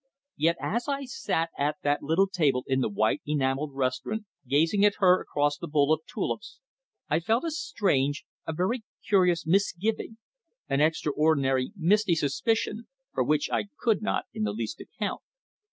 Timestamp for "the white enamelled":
2.81-3.75